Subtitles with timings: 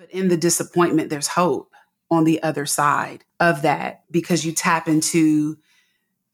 [0.00, 1.74] But in the disappointment, there's hope
[2.10, 5.58] on the other side of that because you tap into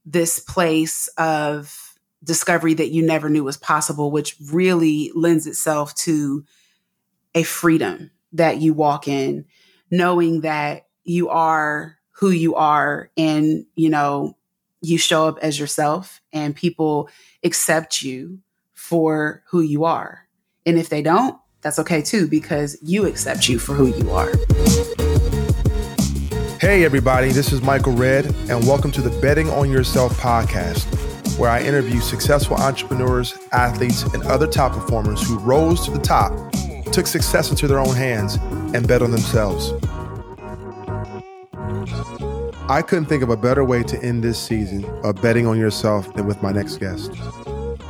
[0.04, 6.44] this place of discovery that you never knew was possible, which really lends itself to
[7.34, 9.46] a freedom that you walk in,
[9.90, 14.36] knowing that you are who you are and, you know,
[14.80, 17.08] you show up as yourself and people
[17.42, 18.38] accept you
[18.74, 20.28] for who you are.
[20.64, 21.36] And if they don't,
[21.66, 24.30] that's okay too, because you accept you for who you are.
[26.60, 30.84] Hey, everybody, this is Michael Redd, and welcome to the Betting on Yourself podcast,
[31.38, 36.32] where I interview successful entrepreneurs, athletes, and other top performers who rose to the top,
[36.92, 38.36] took success into their own hands,
[38.72, 39.72] and bet on themselves.
[42.68, 46.14] I couldn't think of a better way to end this season of betting on yourself
[46.14, 47.12] than with my next guest.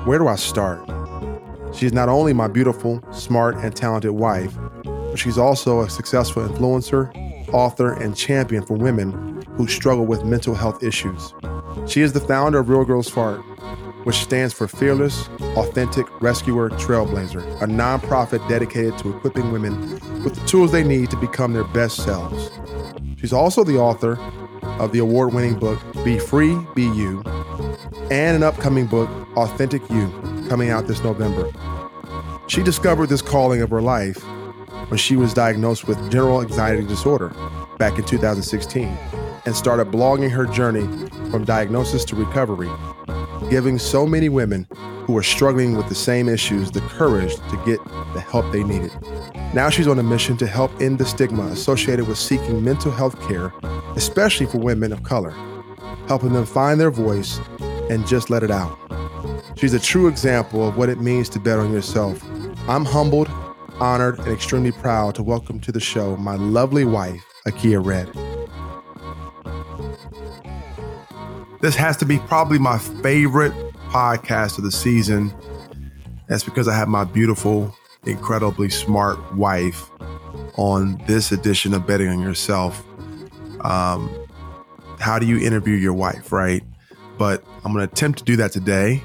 [0.07, 0.81] Where do I start?
[1.77, 7.15] She's not only my beautiful, smart, and talented wife, but she's also a successful influencer,
[7.53, 11.35] author, and champion for women who struggle with mental health issues.
[11.87, 13.41] She is the founder of Real Girls Fart,
[14.05, 20.47] which stands for Fearless, Authentic Rescuer Trailblazer, a nonprofit dedicated to equipping women with the
[20.47, 22.51] tools they need to become their best selves.
[23.19, 24.19] She's also the author
[24.81, 27.23] of the award winning book Be Free, Be You,
[28.11, 30.07] and an upcoming book, Authentic You,
[30.49, 31.51] coming out this November.
[32.49, 34.23] She discovered this calling of her life
[34.89, 37.35] when she was diagnosed with general anxiety disorder
[37.79, 38.87] back in 2016
[39.45, 40.87] and started blogging her journey
[41.31, 42.71] from diagnosis to recovery,
[43.51, 44.67] giving so many women
[45.07, 48.91] who are struggling with the same issues the courage to get the help they needed.
[49.55, 53.21] Now she's on a mission to help end the stigma associated with seeking mental health
[53.29, 53.53] care,
[53.95, 55.31] especially for women of color,
[56.09, 57.41] helping them find their voice
[57.89, 58.86] and just let it out.
[59.57, 62.23] She's a true example of what it means to bet on yourself.
[62.69, 63.31] I'm humbled,
[63.81, 68.13] honored, and extremely proud to welcome to the show my lovely wife, Akia Redd.
[71.63, 73.55] This has to be probably my favorite
[73.89, 75.33] podcast of the season.
[76.29, 79.91] That's because I have my beautiful, incredibly smart wife
[80.59, 82.85] on this edition of Betting on Yourself.
[83.61, 84.11] Um,
[85.01, 86.63] how do you interview your wife, right?
[87.17, 89.03] But I'm going to attempt to do that today.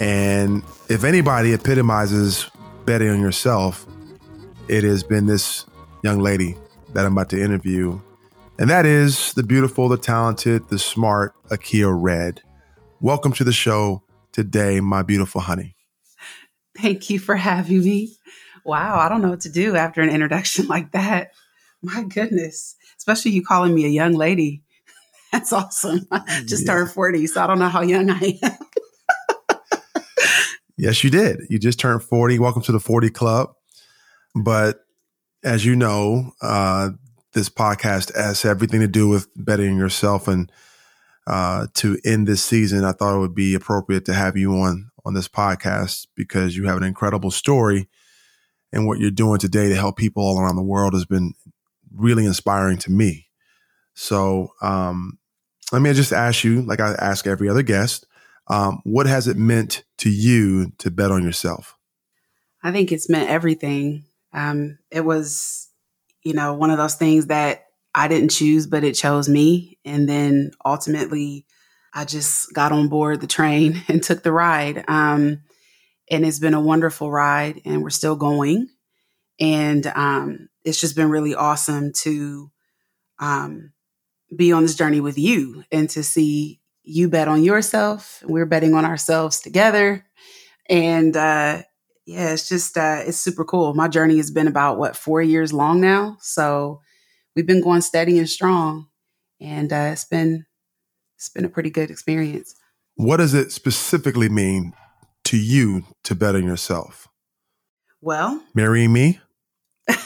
[0.00, 2.50] And if anybody epitomizes
[2.86, 3.86] betting on yourself,
[4.66, 5.66] it has been this
[6.02, 6.56] young lady
[6.94, 8.00] that I'm about to interview.
[8.58, 12.40] And that is the beautiful, the talented, the smart Akia Redd.
[13.02, 14.02] Welcome to the show
[14.32, 15.76] today, my beautiful honey.
[16.78, 18.16] Thank you for having me.
[18.64, 21.32] Wow, I don't know what to do after an introduction like that.
[21.82, 24.62] My goodness, especially you calling me a young lady.
[25.32, 26.06] That's awesome.
[26.10, 26.72] I just yeah.
[26.72, 28.56] turned 40, so I don't know how young I am.
[30.80, 31.42] Yes, you did.
[31.50, 32.38] You just turned 40.
[32.38, 33.54] Welcome to the 40 Club.
[34.34, 34.80] But
[35.44, 36.90] as you know, uh,
[37.34, 40.26] this podcast has everything to do with bettering yourself.
[40.26, 40.50] And
[41.26, 44.90] uh, to end this season, I thought it would be appropriate to have you on
[45.04, 47.88] on this podcast because you have an incredible story,
[48.70, 51.32] and what you're doing today to help people all around the world has been
[51.94, 53.28] really inspiring to me.
[53.94, 55.18] So, um,
[55.72, 58.06] let me just ask you, like I ask every other guest,
[58.50, 61.78] um, what has it meant to you to bet on yourself?
[62.62, 64.04] I think it's meant everything.
[64.32, 65.70] Um, it was,
[66.24, 69.78] you know, one of those things that I didn't choose, but it chose me.
[69.84, 71.46] And then ultimately,
[71.94, 74.84] I just got on board the train and took the ride.
[74.88, 75.42] Um,
[76.10, 78.68] and it's been a wonderful ride, and we're still going.
[79.38, 82.50] And um, it's just been really awesome to
[83.20, 83.72] um,
[84.34, 86.59] be on this journey with you and to see
[86.90, 88.22] you bet on yourself.
[88.26, 90.04] We're betting on ourselves together.
[90.68, 91.62] And uh,
[92.06, 93.74] yeah, it's just, uh, it's super cool.
[93.74, 96.16] My journey has been about what, four years long now.
[96.20, 96.80] So
[97.34, 98.88] we've been going steady and strong.
[99.40, 100.46] And uh, it's been,
[101.16, 102.54] it's been a pretty good experience.
[102.96, 104.74] What does it specifically mean
[105.24, 107.08] to you to bet on yourself?
[108.00, 109.20] Well, marrying me?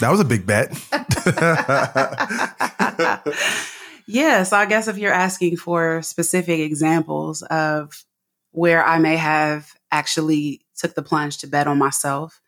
[0.00, 0.70] That was a big bet.
[4.06, 4.42] Yeah.
[4.42, 8.04] So I guess if you're asking for specific examples of
[8.52, 12.40] where I may have actually took the plunge to bet on myself,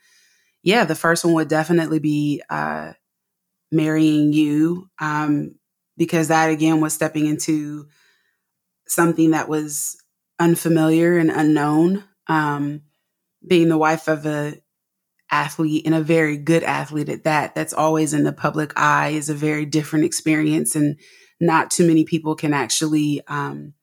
[0.62, 2.92] yeah, the first one would definitely be uh,
[3.70, 5.54] marrying you, um,
[5.96, 7.86] because that again was stepping into
[8.86, 9.96] something that was
[10.38, 12.04] unfamiliar and unknown.
[12.26, 12.82] Um,
[13.46, 14.60] being the wife of a
[15.30, 19.30] athlete and a very good athlete at that, that's always in the public eye is
[19.30, 20.98] a very different experience and
[21.40, 23.74] not too many people can actually um,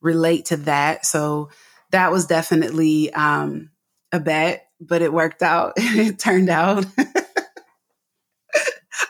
[0.00, 1.04] relate to that.
[1.06, 1.50] So
[1.90, 3.70] that was definitely um,
[4.12, 5.72] a bet, but it worked out.
[5.76, 6.84] it turned out.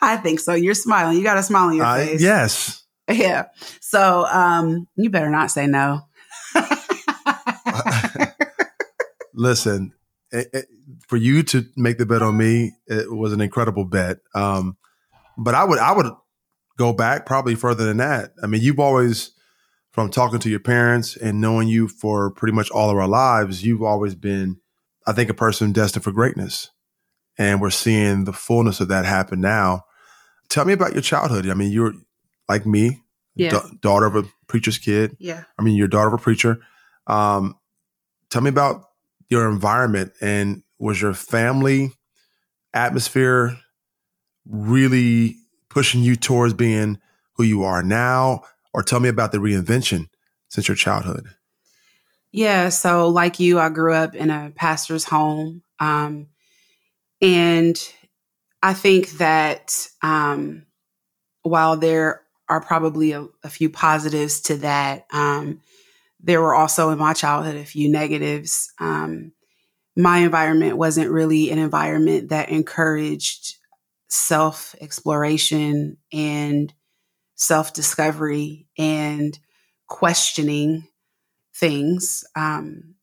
[0.00, 0.54] I think so.
[0.54, 1.16] You're smiling.
[1.16, 2.22] You got a smile on your Uh, face.
[2.22, 2.80] yes.
[3.06, 3.48] Yeah.
[3.80, 6.00] So um, you better not say no.
[9.34, 9.92] Listen,
[10.30, 10.68] it, it-
[11.08, 14.18] for you to make the bet on me, it was an incredible bet.
[14.34, 14.76] Um,
[15.36, 16.06] but I would I would
[16.76, 18.32] go back probably further than that.
[18.42, 19.30] I mean, you've always,
[19.92, 23.64] from talking to your parents and knowing you for pretty much all of our lives,
[23.64, 24.58] you've always been,
[25.06, 26.70] I think, a person destined for greatness.
[27.38, 29.84] And we're seeing the fullness of that happen now.
[30.48, 31.48] Tell me about your childhood.
[31.48, 31.94] I mean, you're
[32.48, 33.02] like me,
[33.34, 33.50] Yeah.
[33.50, 35.16] da- daughter of a preacher's kid.
[35.18, 35.44] Yeah.
[35.58, 36.58] I mean, you're daughter of a preacher.
[37.06, 37.56] Um,
[38.30, 38.84] tell me about
[39.28, 41.92] your environment and was your family
[42.72, 43.56] atmosphere
[44.46, 45.36] really
[45.74, 46.98] pushing you towards being
[47.32, 48.42] who you are now?
[48.72, 50.08] Or tell me about the reinvention
[50.48, 51.28] since your childhood.
[52.32, 52.70] Yeah.
[52.70, 55.62] So, like you, I grew up in a pastor's home.
[55.78, 56.28] Um,
[57.20, 57.76] and
[58.62, 60.66] I think that um,
[61.42, 65.60] while there are probably a, a few positives to that, um,
[66.20, 68.72] there were also in my childhood a few negatives.
[68.80, 69.32] Um,
[69.96, 73.56] my environment wasn't really an environment that encouraged
[74.08, 76.72] self exploration and
[77.34, 79.38] self discovery and
[79.86, 80.88] questioning
[81.54, 82.24] things.
[82.36, 82.94] Um,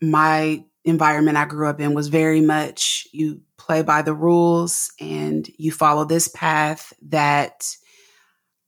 [0.00, 5.48] my environment I grew up in was very much you play by the rules and
[5.58, 7.76] you follow this path that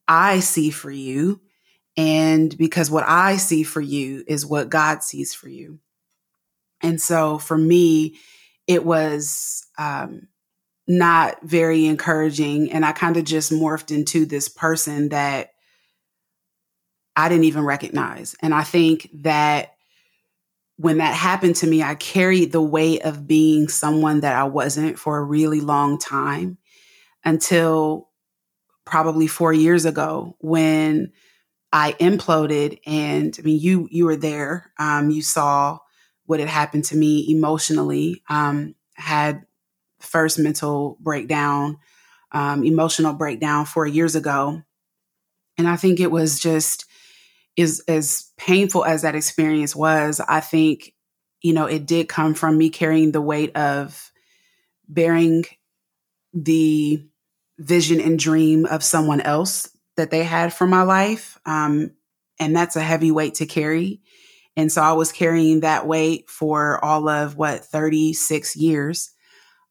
[0.06, 1.40] I see for you.
[1.96, 5.78] And because what I see for you is what God sees for you.
[6.82, 8.16] And so for me,
[8.66, 10.28] it was um,
[10.86, 12.72] not very encouraging.
[12.72, 15.50] And I kind of just morphed into this person that
[17.14, 18.34] I didn't even recognize.
[18.40, 19.74] And I think that
[20.76, 24.98] when that happened to me, I carried the weight of being someone that I wasn't
[24.98, 26.58] for a really long time
[27.24, 28.08] until
[28.84, 31.12] probably four years ago when
[31.72, 32.80] I imploded.
[32.86, 34.72] And I mean, you you were there.
[34.78, 35.78] Um, you saw
[36.24, 38.22] what had happened to me emotionally.
[38.28, 39.42] Um, had
[40.02, 41.78] first mental breakdown,
[42.32, 44.62] um, emotional breakdown four years ago,
[45.58, 46.86] and I think it was just
[47.56, 50.20] is as painful as that experience was.
[50.20, 50.94] I think
[51.42, 54.10] you know it did come from me carrying the weight of
[54.88, 55.44] bearing
[56.34, 57.06] the
[57.58, 61.38] vision and dream of someone else that they had for my life.
[61.44, 61.92] Um,
[62.38, 64.00] and that's a heavy weight to carry.
[64.56, 69.10] And so I was carrying that weight for all of what, 36 years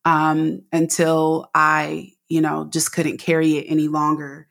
[0.05, 4.47] um, until I, you know, just couldn't carry it any longer.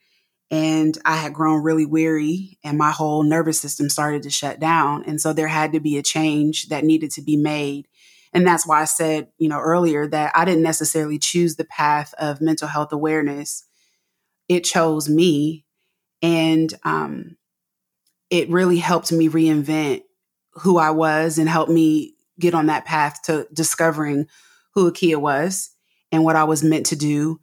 [0.51, 5.05] And I had grown really weary and my whole nervous system started to shut down.
[5.07, 7.87] And so there had to be a change that needed to be made.
[8.33, 12.15] And that's why I said, you know, earlier that I didn't necessarily choose the path
[12.19, 13.65] of mental health awareness.
[14.49, 15.65] It chose me.
[16.23, 17.37] And um,
[18.29, 20.03] it really helped me reinvent
[20.55, 24.27] who I was and helped me get on that path to discovering
[24.75, 25.71] who Akia was
[26.13, 27.41] and what I was meant to do.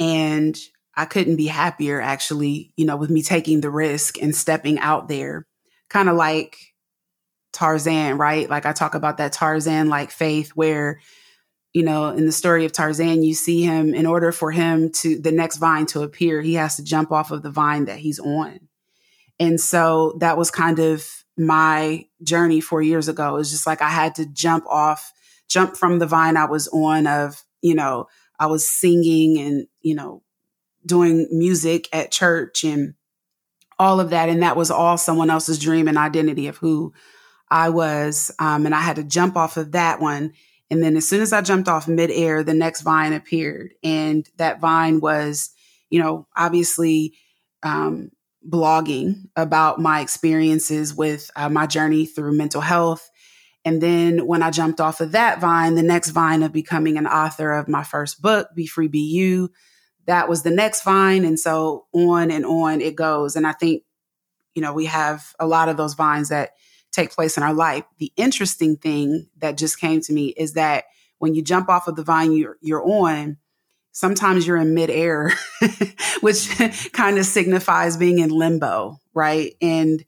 [0.00, 0.58] And
[0.96, 5.08] I couldn't be happier, actually, you know, with me taking the risk and stepping out
[5.08, 5.46] there,
[5.88, 6.56] kind of like
[7.52, 8.48] Tarzan, right?
[8.48, 11.00] Like I talk about that Tarzan like faith where,
[11.72, 15.18] you know, in the story of Tarzan, you see him in order for him to
[15.18, 18.20] the next vine to appear, he has to jump off of the vine that he's
[18.20, 18.60] on.
[19.40, 21.04] And so that was kind of
[21.36, 23.36] my journey four years ago.
[23.36, 25.12] It's just like I had to jump off,
[25.54, 28.08] jump from the vine I was on of, you know,
[28.40, 30.22] I was singing and, you know,
[30.84, 32.94] doing music at church and
[33.78, 34.28] all of that.
[34.28, 36.92] And that was all someone else's dream and identity of who
[37.48, 38.32] I was.
[38.40, 40.32] Um, and I had to jump off of that one.
[40.70, 43.74] And then as soon as I jumped off midair, the next vine appeared.
[43.84, 45.50] And that vine was,
[45.88, 47.14] you know, obviously
[47.62, 48.10] um,
[48.48, 53.08] blogging about my experiences with uh, my journey through mental health.
[53.64, 57.06] And then when I jumped off of that vine, the next vine of becoming an
[57.06, 59.50] author of my first book, Be Free, Be You,
[60.06, 61.24] that was the next vine.
[61.24, 63.36] And so on and on it goes.
[63.36, 63.82] And I think,
[64.54, 66.50] you know, we have a lot of those vines that
[66.92, 67.84] take place in our life.
[67.98, 70.84] The interesting thing that just came to me is that
[71.18, 73.38] when you jump off of the vine you're, you're on,
[73.92, 75.32] sometimes you're in midair,
[76.20, 76.50] which
[76.92, 79.54] kind of signifies being in limbo, right?
[79.62, 80.04] And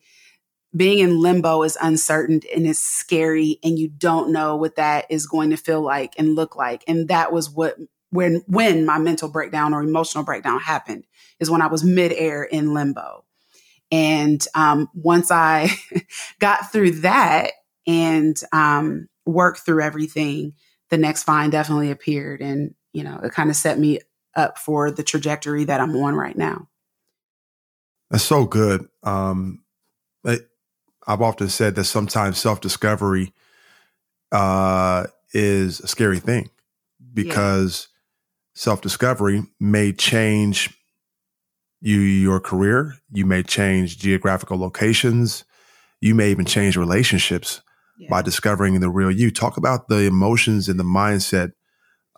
[0.77, 5.27] being in limbo is uncertain and it's scary, and you don't know what that is
[5.27, 6.85] going to feel like and look like.
[6.87, 7.77] And that was what
[8.11, 11.07] when when my mental breakdown or emotional breakdown happened
[11.41, 13.25] is when I was midair in limbo.
[13.91, 15.71] And um, once I
[16.41, 17.53] got through that
[17.87, 20.55] and um, worked through everything,
[20.91, 24.01] the next vine definitely appeared, and you know it kind of set me
[24.35, 26.69] up for the trajectory that I'm on right now.
[28.11, 28.87] That's so good.
[29.03, 29.65] Um,
[30.25, 30.39] I,
[31.07, 33.33] I've often said that sometimes self discovery
[34.33, 36.51] uh, is a scary thing
[37.15, 38.61] because yeah.
[38.61, 40.71] self discovery may change
[41.81, 42.95] you your career.
[43.13, 45.45] You may change geographical locations.
[46.01, 47.63] You may even change relationships
[47.99, 48.09] yeah.
[48.11, 49.31] by discovering the real you.
[49.31, 51.53] Talk about the emotions and the mindset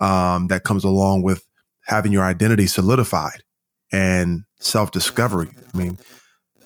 [0.01, 1.47] um, that comes along with
[1.87, 3.43] having your identity solidified
[3.93, 5.51] and self discovery.
[5.75, 5.99] I mean,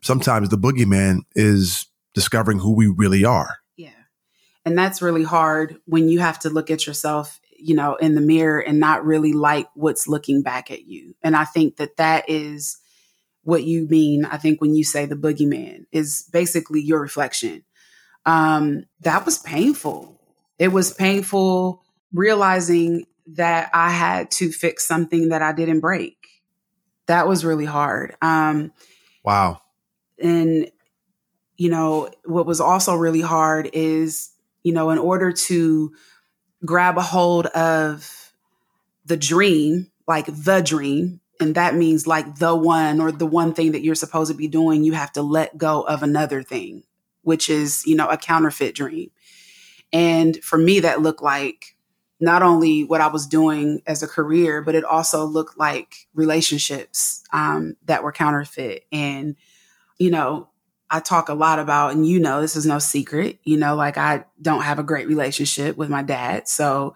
[0.03, 3.59] sometimes the boogeyman is discovering who we really are.
[3.77, 3.91] Yeah.
[4.65, 8.21] And that's really hard when you have to look at yourself, you know, in the
[8.21, 11.15] mirror and not really like what's looking back at you.
[11.23, 12.79] And I think that that is
[13.45, 14.25] what you mean.
[14.25, 17.65] I think when you say the boogeyman is basically your reflection.
[18.25, 20.21] Um, that was painful.
[20.59, 26.17] It was painful realizing that I had to fix something that I didn't break.
[27.07, 28.15] That was really hard.
[28.23, 28.73] Um,
[29.25, 29.61] wow.
[30.21, 30.71] And,
[31.57, 34.31] you know, what was also really hard is,
[34.63, 35.93] you know, in order to
[36.65, 38.33] grab a hold of
[39.05, 43.73] the dream, like the dream, and that means like the one or the one thing
[43.73, 46.85] that you're supposed to be doing, you have to let go of another thing,
[47.23, 49.11] which is, you know, a counterfeit dream.
[49.93, 51.77] And for me, that looked like
[52.21, 57.25] not only what I was doing as a career, but it also looked like relationships
[57.33, 58.87] um, that were counterfeit.
[58.93, 59.35] And,
[59.99, 60.49] you know,
[60.93, 63.97] I talk a lot about, and you know, this is no secret, you know, like
[63.97, 66.47] I don't have a great relationship with my dad.
[66.49, 66.95] So,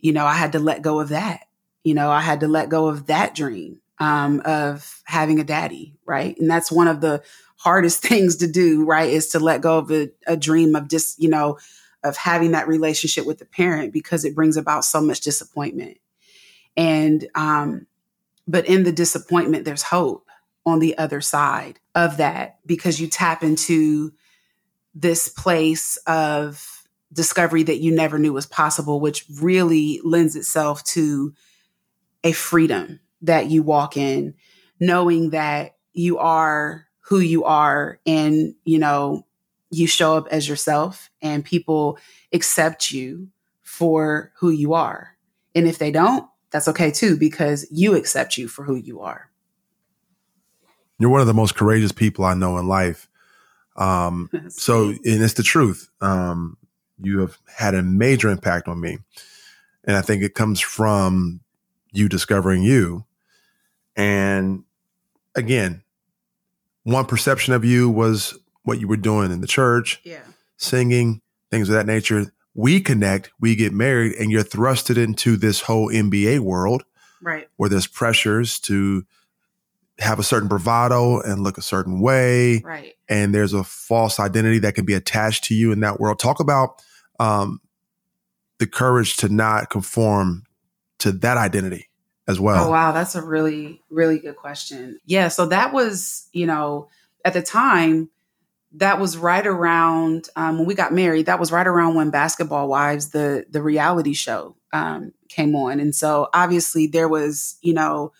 [0.00, 1.46] you know, I had to let go of that.
[1.82, 5.94] You know, I had to let go of that dream um, of having a daddy,
[6.04, 6.36] right?
[6.38, 7.22] And that's one of the
[7.56, 9.10] hardest things to do, right?
[9.10, 11.58] Is to let go of a, a dream of just, you know,
[12.04, 15.96] of having that relationship with the parent because it brings about so much disappointment.
[16.76, 17.86] And, um,
[18.46, 20.27] but in the disappointment, there's hope
[20.68, 24.12] on the other side of that because you tap into
[24.94, 31.32] this place of discovery that you never knew was possible, which really lends itself to
[32.22, 34.34] a freedom that you walk in,
[34.80, 39.24] knowing that you are who you are and, you know,
[39.70, 41.98] you show up as yourself and people
[42.32, 43.28] accept you
[43.62, 45.16] for who you are.
[45.54, 49.30] And if they don't, that's okay too, because you accept you for who you are.
[50.98, 53.08] You're one of the most courageous people I know in life.
[53.76, 55.88] Um, so, and it's the truth.
[56.00, 56.56] Um,
[57.00, 58.98] you have had a major impact on me.
[59.84, 61.40] And I think it comes from
[61.92, 63.04] you discovering you.
[63.96, 64.64] And
[65.34, 65.82] again,
[66.84, 70.20] one perception of you was what you were doing in the church, yeah.
[70.56, 72.32] singing, things of that nature.
[72.54, 76.84] We connect, we get married, and you're thrusted into this whole NBA world,
[77.22, 77.48] right?
[77.56, 79.06] Where there's pressures to
[79.98, 82.94] have a certain bravado and look a certain way, right?
[83.08, 86.18] And there's a false identity that can be attached to you in that world.
[86.18, 86.82] Talk about
[87.18, 87.60] um,
[88.58, 90.44] the courage to not conform
[90.98, 91.88] to that identity
[92.26, 92.68] as well.
[92.68, 95.00] Oh wow, that's a really really good question.
[95.04, 96.88] Yeah, so that was you know
[97.24, 98.10] at the time
[98.72, 101.26] that was right around um, when we got married.
[101.26, 105.94] That was right around when Basketball Wives, the the reality show, um, came on, and
[105.94, 108.12] so obviously there was, you know,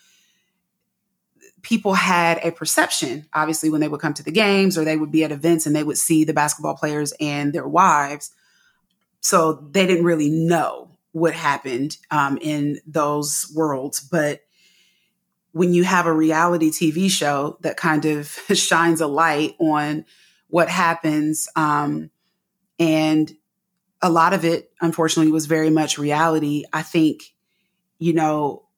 [1.63, 3.27] people had a perception.
[3.35, 5.75] Obviously, when they would come to the games or they would be at events and
[5.75, 8.33] they would see the basketball players and their wives,
[9.21, 14.43] so they didn't really know what happened um, in those worlds, but
[15.53, 20.05] when you have a reality TV show that kind of shines a light on
[20.49, 21.49] what happens.
[21.57, 22.11] Um,
[22.79, 23.33] and
[24.01, 26.65] a lot of it, unfortunately, was very much reality.
[26.73, 27.35] I think,
[27.99, 28.69] you know,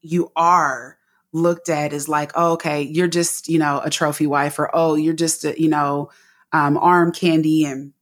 [0.00, 0.95] you are
[1.36, 4.94] looked at as like, oh, okay, you're just, you know, a trophy wife, or oh,
[4.94, 6.10] you're just, a, you know,
[6.52, 7.92] um, arm candy and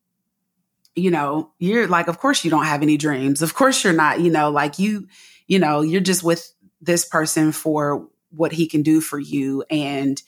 [0.97, 3.43] you know, you're like, of course you don't have any dreams.
[3.43, 5.09] Of course you're not, you know, like you,
[5.47, 9.65] you know, you're just with this person for what he can do for you.
[9.71, 10.23] And,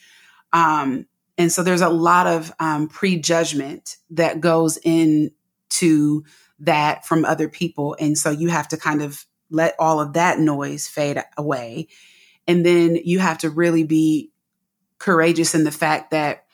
[0.52, 1.06] um,
[1.38, 6.24] and so there's a lot of um, prejudgment that goes into
[6.60, 7.96] that from other people.
[8.00, 11.88] And so you have to kind of let all of that noise fade away.
[12.46, 14.30] And then you have to really be
[14.98, 16.44] courageous in the fact that,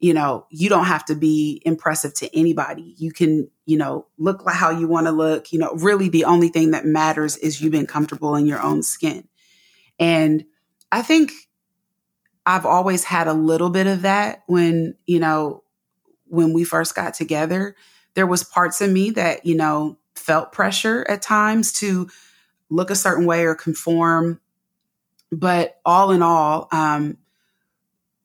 [0.00, 2.94] you know, you don't have to be impressive to anybody.
[2.98, 5.52] You can, you know, look like how you want to look.
[5.52, 8.82] You know, really the only thing that matters is you being comfortable in your own
[8.82, 9.28] skin.
[9.98, 10.44] And
[10.92, 11.32] I think
[12.46, 15.64] I've always had a little bit of that when, you know,
[16.26, 17.74] when we first got together,
[18.14, 22.08] there was parts of me that, you know, felt pressure at times to
[22.70, 24.40] look a certain way or conform
[25.30, 27.18] but all in all, um,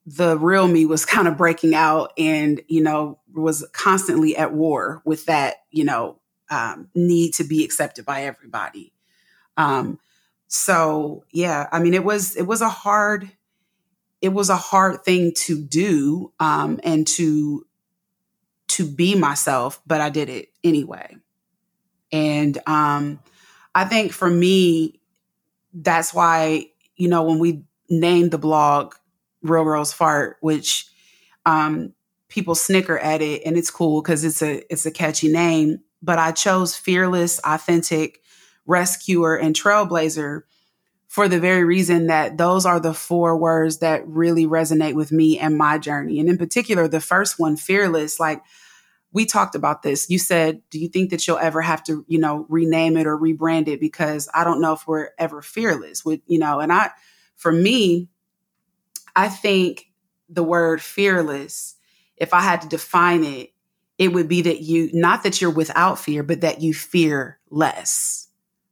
[0.05, 5.01] the real me was kind of breaking out and, you know, was constantly at war
[5.05, 6.19] with that, you know,
[6.49, 8.93] um, need to be accepted by everybody.
[9.57, 9.99] Um,
[10.47, 13.31] so yeah, I mean, it was, it was a hard,
[14.21, 17.65] it was a hard thing to do, um, and to,
[18.69, 21.15] to be myself, but I did it anyway.
[22.11, 23.19] And, um,
[23.75, 25.01] I think for me,
[25.73, 28.95] that's why, you know, when we named the blog
[29.41, 30.87] Real Girls Fart, which
[31.45, 31.93] um,
[32.29, 35.79] people snicker at it, and it's cool because it's a it's a catchy name.
[36.01, 38.21] But I chose fearless, authentic,
[38.65, 40.41] rescuer, and trailblazer
[41.07, 45.37] for the very reason that those are the four words that really resonate with me
[45.37, 46.19] and my journey.
[46.19, 48.41] And in particular, the first one, fearless, like
[49.13, 50.09] we talked about this.
[50.09, 53.17] You said, do you think that you'll ever have to, you know, rename it or
[53.17, 53.79] rebrand it?
[53.79, 56.89] Because I don't know if we're ever fearless with, you know, and I,
[57.35, 58.09] for me,
[59.15, 59.85] I think
[60.27, 61.75] the word fearless,
[62.17, 63.51] if I had to define it,
[63.99, 68.27] it would be that you, not that you're without fear, but that you fear less,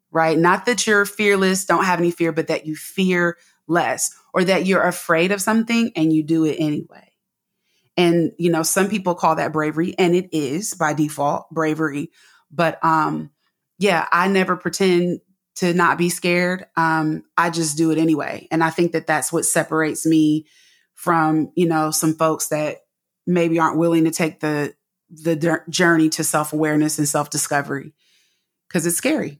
[0.10, 0.38] right?
[0.38, 4.66] Not that you're fearless, don't have any fear, but that you fear less or that
[4.66, 7.11] you're afraid of something and you do it anyway
[7.98, 12.10] and, you know, some people call that bravery and it is by default bravery.
[12.50, 13.32] But, um,
[13.80, 15.20] yeah, I never pretend
[15.56, 16.66] to not be scared.
[16.78, 18.48] Um, I just do it anyway.
[18.52, 20.48] And I think that that's what separates me
[20.96, 22.78] from, you know, some folks that
[23.28, 24.74] maybe aren't willing to take the,
[25.10, 27.94] the journey to self-awareness and self-discovery
[28.68, 29.40] because it's scary.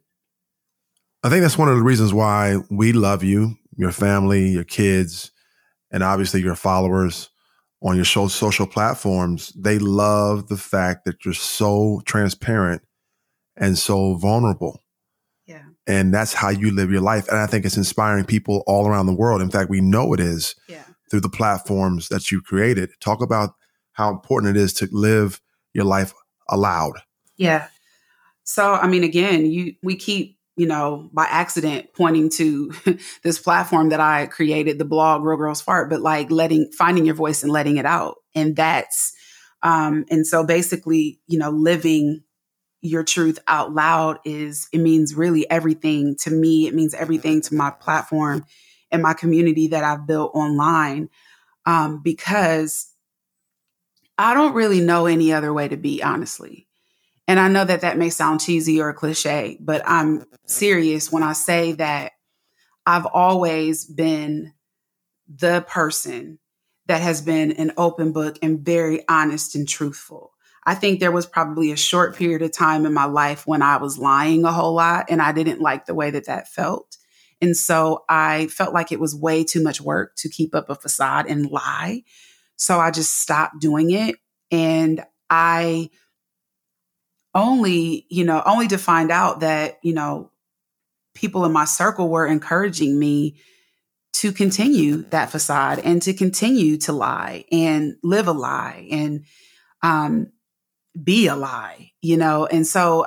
[1.24, 5.32] I think that's one of the reasons why we love you, your family, your kids,
[5.92, 7.30] and obviously your followers
[7.82, 12.84] on your social platforms, they love the fact that you're so transparent
[13.58, 14.84] and so vulnerable.
[15.48, 15.64] Yeah.
[15.88, 17.28] And that's how you live your life.
[17.28, 19.42] And I think it's inspiring people all around the world.
[19.42, 20.84] In fact, we know it is yeah.
[21.10, 22.92] through the platforms that you created.
[23.00, 23.56] Talk about
[23.94, 25.42] how important it is to live
[25.74, 26.14] your life
[26.50, 27.00] aloud.
[27.36, 27.68] Yeah.
[28.44, 32.72] So, I mean, again, you we keep you know, by accident pointing to
[33.24, 37.16] this platform that I created, the blog Real Girls Fart, but like letting, finding your
[37.16, 38.18] voice and letting it out.
[38.36, 39.14] And that's,
[39.64, 42.24] um, and so basically, you know, living
[42.82, 46.68] your truth out loud is, it means really everything to me.
[46.68, 48.46] It means everything to my platform
[48.92, 51.10] and my community that I've built online.
[51.66, 52.92] Um, because
[54.18, 56.68] I don't really know any other way to be, honestly.
[57.32, 61.32] And I know that that may sound cheesy or cliche, but I'm serious when I
[61.32, 62.12] say that
[62.86, 64.52] I've always been
[65.34, 66.40] the person
[66.88, 70.34] that has been an open book and very honest and truthful.
[70.66, 73.78] I think there was probably a short period of time in my life when I
[73.78, 76.98] was lying a whole lot and I didn't like the way that that felt.
[77.40, 80.76] And so I felt like it was way too much work to keep up a
[80.76, 82.04] facade and lie.
[82.58, 84.18] So I just stopped doing it.
[84.52, 85.92] And I
[87.34, 90.32] only, you know, only to find out that, you know,
[91.14, 93.38] people in my circle were encouraging me
[94.14, 99.26] to continue that facade and to continue to lie and live a lie and
[99.82, 100.28] um,
[101.02, 102.46] be a lie, you know?
[102.46, 103.06] And so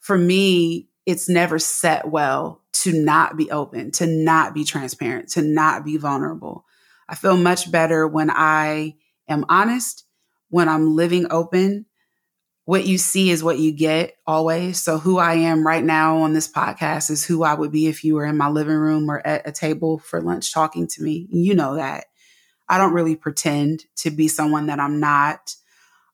[0.00, 5.42] for me, it's never set well to not be open, to not be transparent, to
[5.42, 6.64] not be vulnerable.
[7.08, 8.96] I feel much better when I
[9.28, 10.04] am honest,
[10.50, 11.86] when I'm living open,
[12.66, 14.82] what you see is what you get always.
[14.82, 18.02] So who I am right now on this podcast is who I would be if
[18.02, 21.28] you were in my living room or at a table for lunch talking to me.
[21.30, 22.06] You know that.
[22.68, 25.54] I don't really pretend to be someone that I'm not.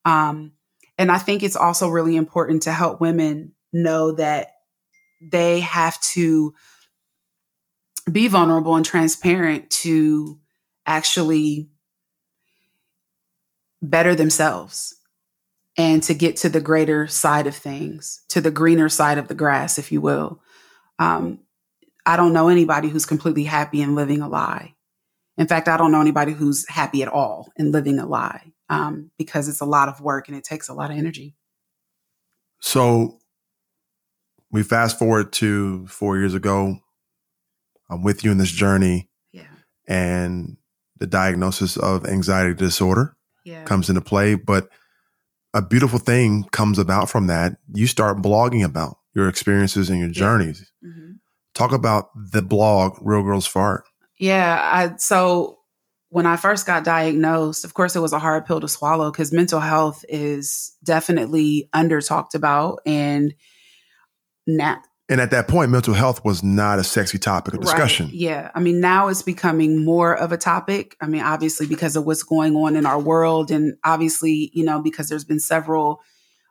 [0.04, 0.52] Um,
[0.98, 4.48] and I think it's also really important to help women know that
[5.22, 6.52] they have to
[8.10, 10.38] be vulnerable and transparent to
[10.84, 11.70] actually
[13.80, 14.96] better themselves
[15.76, 19.34] and to get to the greater side of things, to the greener side of the
[19.34, 20.40] grass, if you will.
[20.98, 21.40] Um,
[22.04, 24.74] I don't know anybody who's completely happy in living a lie.
[25.38, 29.10] In fact, I don't know anybody who's happy at all in living a lie um,
[29.16, 31.34] because it's a lot of work and it takes a lot of energy.
[32.60, 33.18] So
[34.50, 36.78] we fast forward to four years ago.
[37.88, 39.10] I'm with you in this journey.
[39.32, 39.46] Yeah.
[39.88, 40.58] And
[40.98, 43.64] the diagnosis of anxiety disorder yeah.
[43.64, 44.34] comes into play.
[44.34, 44.68] But
[45.54, 47.56] a beautiful thing comes about from that.
[47.72, 50.70] You start blogging about your experiences and your journeys.
[50.84, 51.12] Mm-hmm.
[51.54, 53.84] Talk about the blog, Real Girls Fart.
[54.18, 54.60] Yeah.
[54.62, 55.58] I, so
[56.08, 59.32] when I first got diagnosed, of course, it was a hard pill to swallow because
[59.32, 63.34] mental health is definitely under talked about and
[64.46, 64.80] now
[65.12, 68.06] And at that point, mental health was not a sexy topic of discussion.
[68.06, 68.14] Right.
[68.14, 68.50] Yeah.
[68.54, 70.96] I mean, now it's becoming more of a topic.
[71.02, 73.50] I mean, obviously, because of what's going on in our world.
[73.50, 76.00] And obviously, you know, because there's been several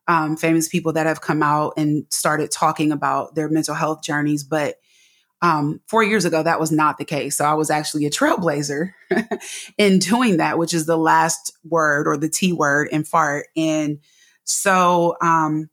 [0.08, 4.44] um, famous people that have come out and started talking about their mental health journeys.
[4.44, 4.76] But
[5.42, 7.38] um, four years ago, that was not the case.
[7.38, 8.92] So I was actually a trailblazer
[9.80, 13.48] in doing that, which is the last word or the T word in fart.
[13.58, 14.02] And
[14.44, 15.72] so, um,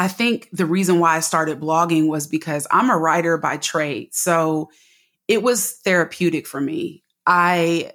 [0.00, 4.14] I think the reason why I started blogging was because I'm a writer by trade.
[4.14, 4.70] So
[5.28, 7.04] it was therapeutic for me.
[7.26, 7.92] I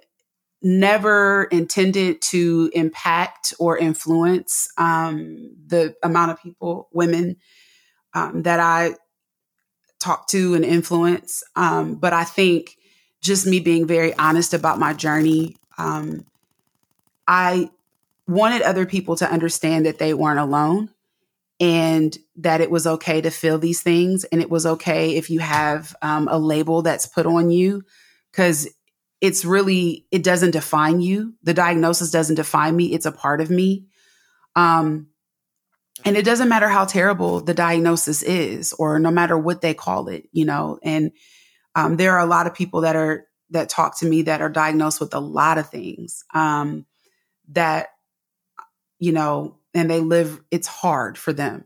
[0.62, 7.38] never intended to impact or influence um, the amount of people, women,
[8.14, 8.94] um, that I
[9.98, 11.42] talk to and influence.
[11.56, 12.76] Um, but I think
[13.20, 16.24] just me being very honest about my journey, um,
[17.26, 17.68] I
[18.28, 20.90] wanted other people to understand that they weren't alone
[21.58, 25.40] and that it was okay to feel these things and it was okay if you
[25.40, 27.82] have um, a label that's put on you
[28.30, 28.68] because
[29.20, 31.34] it's really it doesn't define you.
[31.42, 32.92] The diagnosis doesn't define me.
[32.92, 33.86] It's a part of me.
[34.54, 35.08] Um,
[36.04, 40.08] and it doesn't matter how terrible the diagnosis is or no matter what they call
[40.08, 40.78] it you know?
[40.82, 41.12] And
[41.74, 44.48] um, there are a lot of people that are that talk to me that are
[44.48, 46.84] diagnosed with a lot of things um,
[47.48, 47.88] that
[48.98, 51.64] you know and they live, it's hard for them.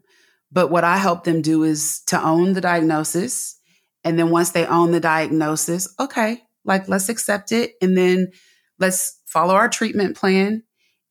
[0.51, 3.57] But what I help them do is to own the diagnosis.
[4.03, 7.75] And then once they own the diagnosis, okay, like let's accept it.
[7.81, 8.33] And then
[8.81, 10.65] let's follow our treatment plan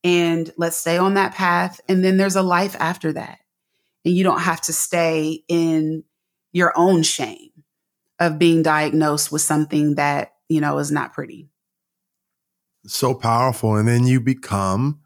[0.04, 1.80] and let's stay on that path.
[1.88, 3.38] And then there's a life after that.
[4.04, 6.04] And you don't have to stay in
[6.52, 7.50] your own shame
[8.18, 11.48] of being diagnosed with something that, you know, is not pretty.
[12.86, 13.76] So powerful.
[13.76, 15.00] And then you become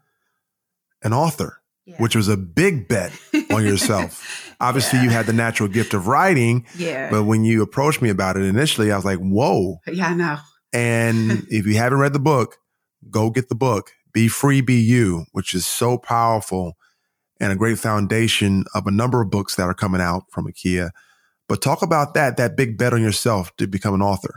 [1.01, 1.97] an author yeah.
[1.97, 3.11] which was a big bet
[3.51, 4.53] on yourself.
[4.59, 5.05] Obviously, yeah.
[5.05, 6.65] you had the natural gift of writing.
[6.77, 7.09] Yeah.
[7.09, 9.79] But when you approached me about it initially, I was like, whoa.
[9.87, 10.37] Yeah, I know.
[10.73, 12.57] and if you haven't read the book,
[13.09, 13.91] go get the book.
[14.13, 16.73] Be Free, Be You, which is so powerful
[17.39, 20.91] and a great foundation of a number of books that are coming out from Akia.
[21.47, 24.33] But talk about that, that big bet on yourself to become an author.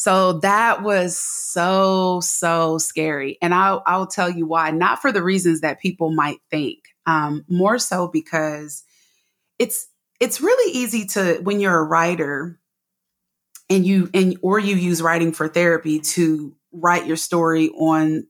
[0.00, 3.36] So that was so, so scary.
[3.42, 7.44] And I'll, I'll tell you why, not for the reasons that people might think, um,
[7.50, 8.82] more so because
[9.58, 12.58] it's, it's really easy to, when you're a writer
[13.68, 18.26] and you, and, or you use writing for therapy to write your story on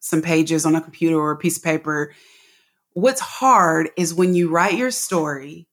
[0.00, 2.14] some pages on a computer or a piece of paper.
[2.94, 5.68] What's hard is when you write your story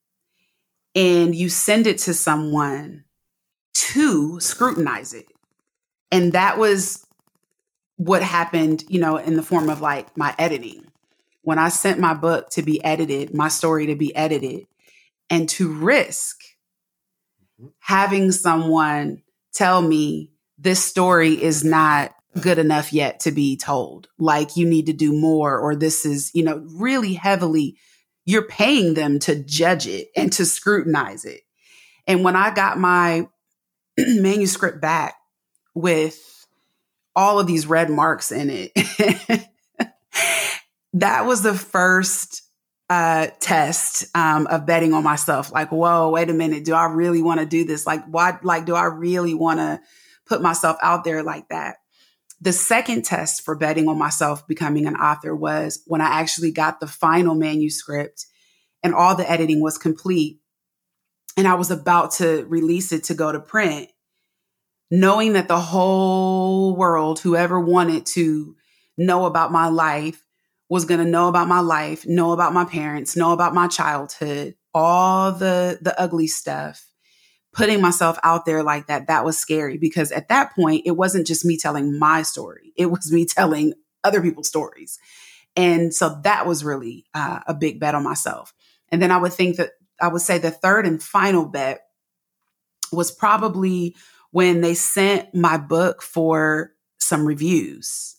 [0.93, 3.05] and you send it to someone
[3.73, 5.27] to scrutinize it.
[6.11, 7.05] And that was
[7.97, 10.85] what happened, you know, in the form of like my editing.
[11.43, 14.67] When I sent my book to be edited, my story to be edited,
[15.29, 16.39] and to risk
[17.59, 17.69] mm-hmm.
[17.79, 24.07] having someone tell me this story is not good enough yet to be told.
[24.17, 27.77] Like you need to do more, or this is, you know, really heavily,
[28.25, 31.41] you're paying them to judge it and to scrutinize it.
[32.07, 33.27] And when I got my
[33.97, 35.15] manuscript back
[35.73, 36.45] with
[37.15, 38.71] all of these red marks in it.
[40.93, 42.43] that was the first
[42.89, 45.51] uh, test um, of betting on myself.
[45.51, 47.87] Like, whoa, wait a minute, do I really want to do this?
[47.87, 48.37] Like, why?
[48.43, 49.79] Like, do I really want to
[50.25, 51.77] put myself out there like that?
[52.41, 56.79] The second test for betting on myself becoming an author was when I actually got
[56.79, 58.25] the final manuscript
[58.83, 60.40] and all the editing was complete
[61.37, 63.89] and I was about to release it to go to print,
[64.89, 68.55] knowing that the whole world, whoever wanted to
[68.97, 70.23] know about my life,
[70.69, 74.55] was going to know about my life, know about my parents, know about my childhood,
[74.73, 76.87] all the the ugly stuff.
[77.53, 81.27] Putting myself out there like that, that was scary because at that point, it wasn't
[81.27, 84.97] just me telling my story; it was me telling other people's stories,
[85.57, 88.53] and so that was really uh, a big bet on myself.
[88.89, 91.81] And then I would think that I would say the third and final bet
[92.91, 93.95] was probably
[94.31, 98.15] when they sent my book for some reviews.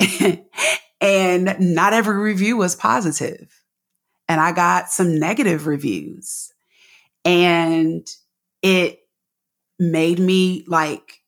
[1.00, 3.62] and not every review was positive.
[4.28, 6.52] And I got some negative reviews.
[7.24, 8.06] And
[8.62, 9.00] it
[9.78, 11.20] made me like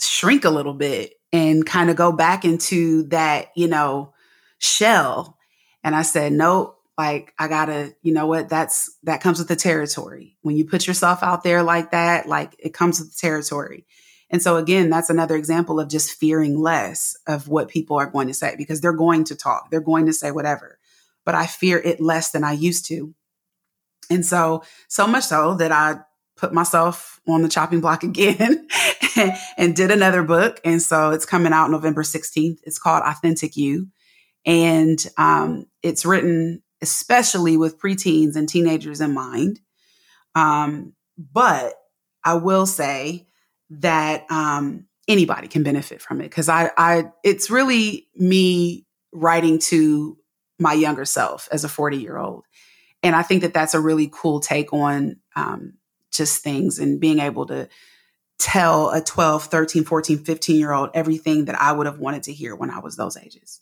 [0.00, 4.14] shrink a little bit and kind of go back into that, you know,
[4.58, 5.36] shell.
[5.84, 9.56] And I said, nope, like I gotta, you know what, that's that comes with the
[9.56, 10.36] territory.
[10.42, 13.86] When you put yourself out there like that, like it comes with the territory.
[14.30, 18.28] And so again, that's another example of just fearing less of what people are going
[18.28, 20.78] to say because they're going to talk, they're going to say whatever.
[21.24, 23.14] But I fear it less than I used to.
[24.10, 25.96] And so, so much so that I
[26.36, 28.68] put myself on the chopping block again
[29.58, 30.60] and did another book.
[30.64, 32.58] And so it's coming out November 16th.
[32.64, 33.88] It's called Authentic You.
[34.44, 39.60] And um, it's written especially with preteens and teenagers in mind.
[40.34, 41.74] Um, but
[42.24, 43.26] I will say
[43.70, 50.18] that um, anybody can benefit from it because I, I, it's really me writing to
[50.58, 52.44] my younger self as a 40 year old.
[53.02, 55.74] And I think that that's a really cool take on um,
[56.12, 57.68] just things and being able to
[58.38, 62.32] tell a 12, 13, 14, 15 year old everything that I would have wanted to
[62.32, 63.60] hear when I was those ages.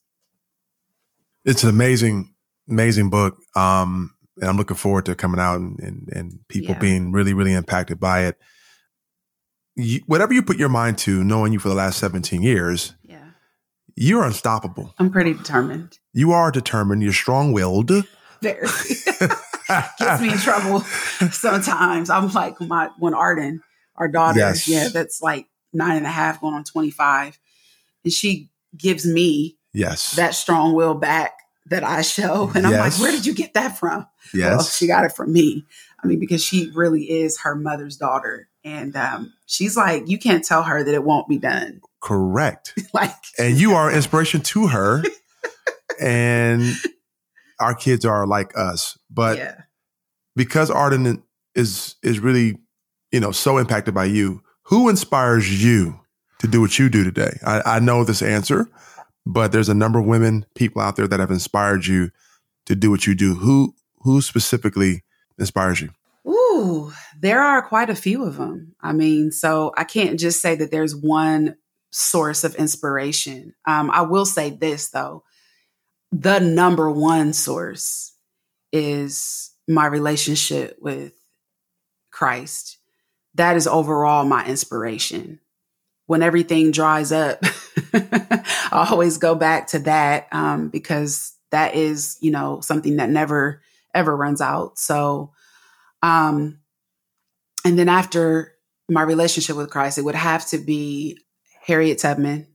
[1.44, 2.33] It's amazing,
[2.68, 3.36] amazing book.
[3.56, 6.80] Um, and I'm looking forward to coming out and, and, and people yeah.
[6.80, 8.36] being really, really impacted by it.
[9.76, 13.30] You, whatever you put your mind to, knowing you for the last 17 years, yeah.
[13.96, 14.94] you're unstoppable.
[14.98, 15.98] I'm pretty determined.
[16.12, 17.02] You are determined.
[17.02, 17.90] You're strong willed.
[18.40, 18.66] Very.
[19.98, 20.80] Gets me in trouble
[21.30, 22.10] sometimes.
[22.10, 23.62] I'm like my when Arden,
[23.96, 24.68] our daughter, yes.
[24.68, 27.38] yeah, that's like nine and a half going on 25.
[28.04, 31.32] And she gives me yes that strong will back
[31.66, 32.50] that I show.
[32.54, 34.06] And I'm like, where did you get that from?
[34.32, 34.50] Yes.
[34.50, 35.64] Well, she got it from me.
[36.02, 38.48] I mean, because she really is her mother's daughter.
[38.62, 41.80] And um, she's like, you can't tell her that it won't be done.
[42.00, 42.74] Correct.
[42.94, 45.02] like, and you are inspiration to her.
[46.00, 46.74] and
[47.60, 48.98] our kids are like us.
[49.10, 49.62] But yeah.
[50.36, 51.22] because Arden
[51.54, 52.58] is is really,
[53.10, 56.00] you know, so impacted by you, who inspires you
[56.40, 57.38] to do what you do today?
[57.46, 58.68] I, I know this answer,
[59.26, 62.10] but there's a number of women, people out there that have inspired you
[62.66, 63.34] to do what you do.
[63.34, 65.02] Who who specifically
[65.38, 65.90] inspires you?
[66.26, 68.74] Ooh, there are quite a few of them.
[68.80, 71.56] I mean, so I can't just say that there's one
[71.90, 73.54] source of inspiration.
[73.66, 75.24] Um, I will say this though
[76.12, 78.12] the number one source
[78.72, 81.12] is my relationship with
[82.12, 82.78] Christ.
[83.34, 85.40] That is overall my inspiration.
[86.06, 87.42] When everything dries up,
[87.94, 93.62] I always go back to that um, because that is, you know, something that never
[93.94, 94.78] ever runs out.
[94.78, 95.32] So,
[96.02, 96.58] um,
[97.64, 98.54] and then after
[98.88, 101.18] my relationship with Christ, it would have to be
[101.62, 102.46] Harriet Tubman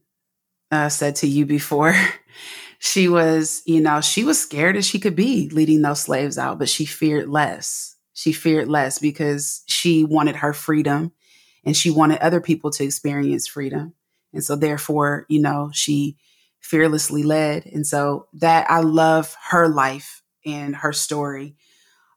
[0.70, 1.94] uh, said to you before.
[2.78, 6.58] she was, you know, she was scared as she could be leading those slaves out,
[6.58, 7.96] but she feared less.
[8.12, 11.12] She feared less because she wanted her freedom
[11.64, 13.94] and she wanted other people to experience freedom.
[14.32, 16.16] And so, therefore, you know, she
[16.60, 17.66] fearlessly led.
[17.66, 21.56] And so, that I love her life and her story.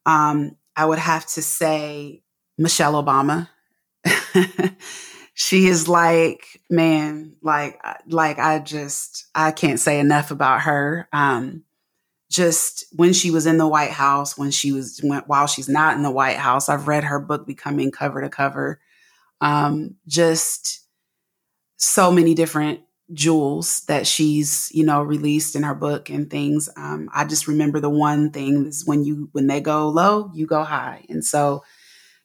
[0.06, 2.24] Um, I would have to say
[2.58, 3.50] Michelle Obama.
[5.34, 11.64] she is like man like like i just i can't say enough about her um
[12.30, 15.96] just when she was in the white house when she was when, while she's not
[15.96, 18.80] in the white house i've read her book becoming cover to cover
[19.42, 20.83] um just
[21.84, 22.82] so many different
[23.14, 27.80] jewels that she's you know released in her book and things um i just remember
[27.80, 31.64] the one thing is when you when they go low you go high and so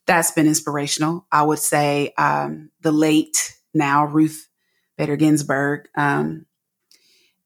[0.09, 1.27] that's been inspirational.
[1.31, 4.49] I would say um, the late now Ruth
[4.97, 6.47] Bader Ginsburg, um,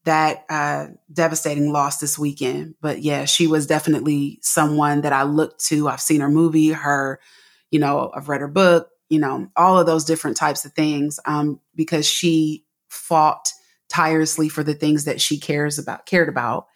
[0.05, 2.77] that uh, devastating loss this weekend.
[2.81, 5.89] But yeah, she was definitely someone that I looked to.
[5.89, 7.21] I've seen her movie, her,
[7.71, 11.21] you know, I've read her book, you know, all of those different types of things
[11.27, 13.53] um, because she fought
[13.91, 16.67] tirelessly for the things that she cares about, cared about.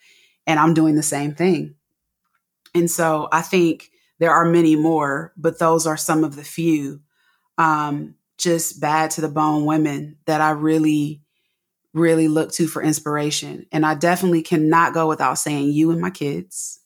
[0.47, 1.77] And I'm doing the same thing.
[2.75, 7.01] And so I think there are many more, but those are some of the few.
[7.57, 11.23] Um, just bad to the bone women that I really,
[11.95, 13.65] really look to for inspiration.
[13.73, 16.81] And I definitely cannot go without saying you and my kids,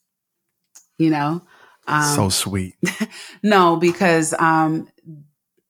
[0.97, 1.43] you know.
[1.89, 2.75] Um, so sweet.
[3.43, 4.89] no, because um,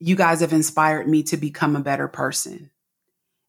[0.00, 2.70] you guys have inspired me to become a better person.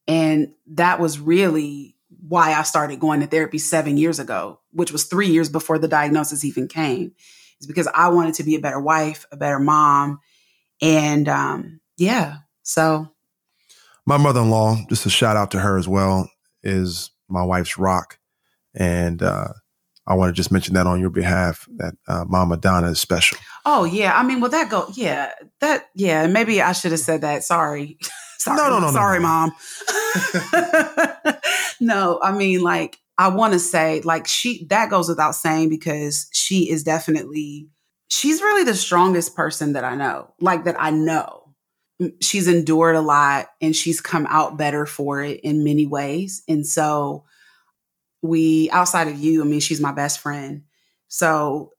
[0.08, 1.96] And that was really
[2.28, 5.88] why I started going to therapy seven years ago, which was three years before the
[5.88, 7.14] diagnosis even came
[7.62, 10.20] is because I wanted to be a better wife, a better mom.
[10.82, 13.08] And um, yeah, so.
[14.06, 16.30] My mother in law, just a shout out to her as well,
[16.64, 18.18] is my wife's rock.
[18.74, 19.50] And uh,
[20.08, 23.38] I want to just mention that on your behalf that uh, Mama Donna is special.
[23.66, 24.18] Oh, yeah.
[24.18, 27.44] I mean, well, that go, yeah, that, yeah, maybe I should have said that.
[27.44, 27.98] Sorry.
[28.40, 28.58] sorry.
[28.58, 28.92] No, no, no.
[28.92, 29.52] Sorry, no, mom.
[31.80, 36.28] no, I mean, like, I want to say like she that goes without saying because
[36.34, 37.68] she is definitely
[38.10, 40.34] she's really the strongest person that I know.
[40.40, 41.54] Like that I know.
[42.20, 46.42] She's endured a lot and she's come out better for it in many ways.
[46.48, 47.26] And so
[48.24, 50.64] we outside of you, I mean she's my best friend.
[51.08, 51.74] So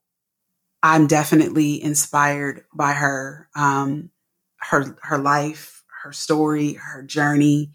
[0.83, 4.11] I'm definitely inspired by her, um,
[4.59, 7.71] her her life, her story, her journey,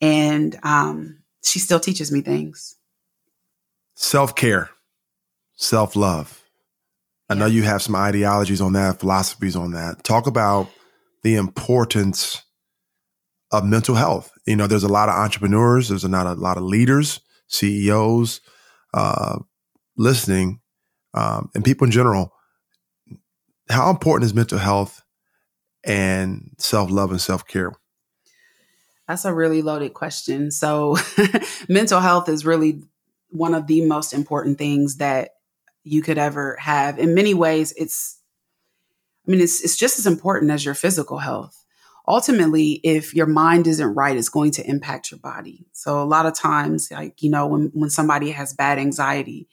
[0.00, 2.76] and um, she still teaches me things.
[3.96, 4.70] Self care,
[5.56, 6.42] self love.
[7.28, 10.04] I know you have some ideologies on that, philosophies on that.
[10.04, 10.68] Talk about
[11.24, 12.42] the importance
[13.50, 14.30] of mental health.
[14.46, 18.40] You know, there's a lot of entrepreneurs, there's not a lot of leaders, CEOs
[18.94, 19.38] uh,
[19.96, 20.60] listening,
[21.14, 22.32] um, and people in general.
[23.68, 25.02] How important is mental health
[25.84, 27.72] and self love and self care?
[29.08, 30.50] That's a really loaded question.
[30.50, 30.96] So,
[31.68, 32.82] mental health is really
[33.30, 35.30] one of the most important things that
[35.84, 36.98] you could ever have.
[36.98, 38.20] In many ways, it's,
[39.26, 41.64] I mean, it's, it's just as important as your physical health.
[42.08, 45.66] Ultimately, if your mind isn't right, it's going to impact your body.
[45.72, 49.48] So a lot of times, like, you know, when, when somebody has bad anxiety,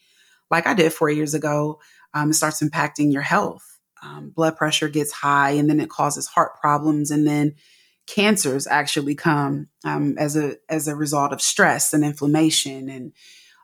[0.52, 1.80] like I did four years ago,
[2.14, 3.73] um, it starts impacting your health.
[4.04, 7.56] Um, blood pressure gets high and then it causes heart problems and then
[8.06, 13.14] cancers actually come um, as a as a result of stress and inflammation and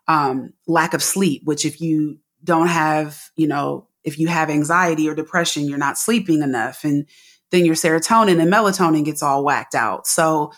[0.08, 5.10] um, lack of sleep which if you don't have, you know, if you have anxiety
[5.10, 6.84] or depression, you're not sleeping enough.
[6.84, 7.08] And
[7.52, 10.08] then your serotonin and melatonin gets all whacked out.
[10.08, 10.52] So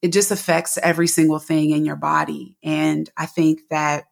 [0.00, 2.56] it just affects every single thing in your body.
[2.62, 4.04] And I think that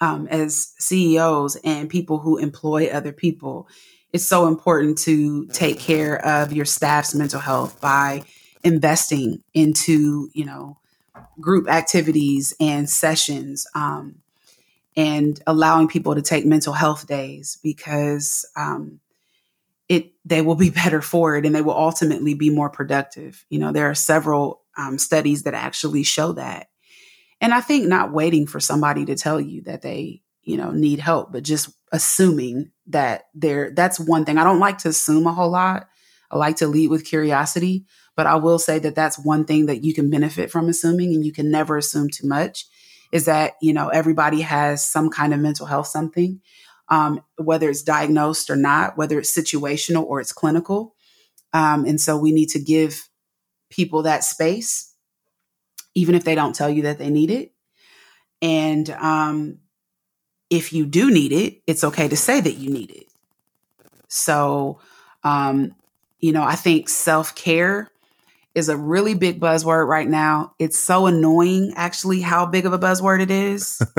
[0.00, 3.68] um, as CEOs and people who employ other people,
[4.12, 8.22] it's so important to take care of your staff's mental health by
[8.62, 10.78] investing into, you know,
[11.40, 13.66] group activities and sessions.
[13.74, 14.16] Um,
[14.96, 18.98] and allowing people to take mental health days because um,
[19.88, 23.44] it they will be better for it and they will ultimately be more productive.
[23.50, 26.68] You know, there are several um, studies that actually show that,
[27.40, 31.00] and I think not waiting for somebody to tell you that they you know need
[31.00, 34.38] help, but just assuming that they're that's one thing.
[34.38, 35.88] I don't like to assume a whole lot.
[36.30, 37.84] I like to lead with curiosity,
[38.16, 41.24] but I will say that that's one thing that you can benefit from assuming, and
[41.24, 42.66] you can never assume too much
[43.12, 46.40] is that, you know, everybody has some kind of mental health something,
[46.88, 50.94] um, whether it's diagnosed or not, whether it's situational or it's clinical.
[51.52, 53.08] Um, and so we need to give
[53.70, 54.92] people that space,
[55.96, 57.52] even if they don't tell you that they need it.
[58.42, 59.58] And um,
[60.50, 63.06] if you do need it, it's okay to say that you need it.
[64.06, 64.78] So,
[65.24, 65.74] um,
[66.20, 67.90] you know, I think self care
[68.54, 70.54] is a really big buzzword right now.
[70.58, 73.80] It's so annoying, actually, how big of a buzzword it is.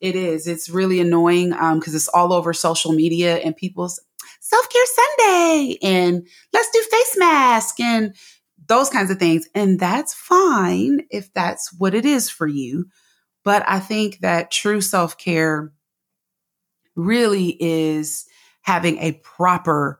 [0.00, 0.46] it is.
[0.46, 4.00] It's really annoying because um, it's all over social media and people's
[4.38, 8.14] self care Sunday and let's do face mask and
[8.70, 9.48] those kinds of things.
[9.54, 12.86] And that's fine if that's what it is for you.
[13.44, 15.72] But I think that true self care
[16.94, 18.26] really is
[18.62, 19.98] having a proper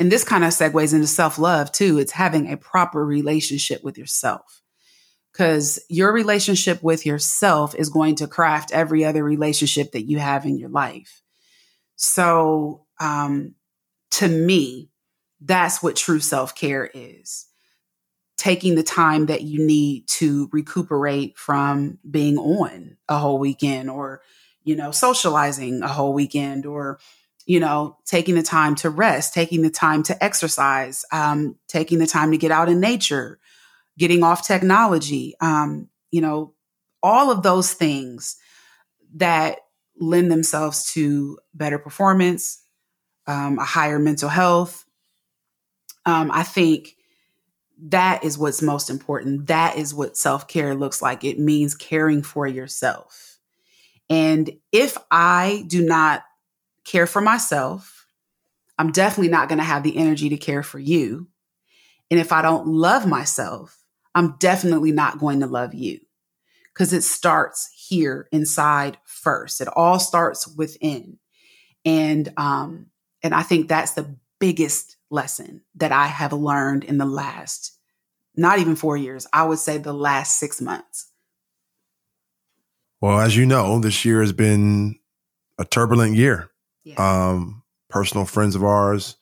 [0.00, 1.98] and this kind of segues into self love too.
[1.98, 4.62] It's having a proper relationship with yourself
[5.32, 10.46] because your relationship with yourself is going to craft every other relationship that you have
[10.46, 11.20] in your life.
[11.96, 13.54] So, um,
[14.12, 14.88] to me,
[15.40, 17.48] that's what true self care is
[18.38, 24.22] taking the time that you need to recuperate from being on a whole weekend or,
[24.62, 27.00] you know, socializing a whole weekend or,
[27.46, 32.06] you know, taking the time to rest, taking the time to exercise, um, taking the
[32.06, 33.40] time to get out in nature,
[33.98, 36.54] getting off technology, um, you know,
[37.02, 38.36] all of those things
[39.16, 39.58] that
[39.98, 42.62] lend themselves to better performance,
[43.26, 44.84] um, a higher mental health.
[46.06, 46.94] Um, I think
[47.80, 49.46] that is what's most important.
[49.46, 51.24] That is what self care looks like.
[51.24, 53.38] It means caring for yourself.
[54.10, 56.22] And if I do not
[56.88, 58.06] care for myself.
[58.78, 61.28] I'm definitely not going to have the energy to care for you.
[62.10, 66.00] And if I don't love myself, I'm definitely not going to love you
[66.72, 69.60] because it starts here inside first.
[69.60, 71.18] It all starts within.
[71.84, 72.86] And, um,
[73.22, 77.77] and I think that's the biggest lesson that I have learned in the last,
[78.38, 81.10] not even four years, I would say the last six months.
[83.00, 84.96] Well, as you know, this year has been
[85.58, 86.50] a turbulent year.
[86.84, 86.94] Yeah.
[86.98, 89.16] Um, personal friends of ours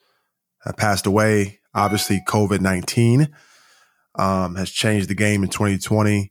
[0.65, 1.61] have passed away.
[1.75, 3.35] Obviously, COVID 19
[4.17, 6.31] um, has changed the game in 2020.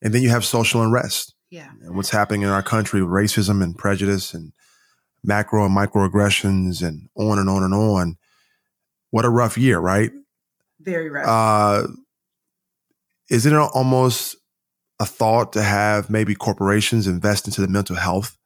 [0.00, 1.34] And then you have social unrest.
[1.50, 1.70] Yeah.
[1.82, 4.52] And what's happening in our country with racism and prejudice and
[5.24, 8.16] macro and microaggressions and on and on and on.
[9.10, 10.12] What a rough year, right?
[10.80, 11.26] Very rough.
[11.26, 11.88] Uh,
[13.32, 14.36] isn't it almost
[15.00, 18.36] a thought to have maybe corporations invest into the mental health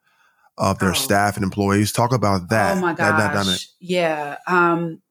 [0.57, 0.95] of their oh.
[0.95, 1.91] staff and employees.
[1.91, 2.79] Talk about that.
[2.79, 3.67] Oh my gosh.
[3.81, 4.37] Yeah.
[4.47, 5.03] Um,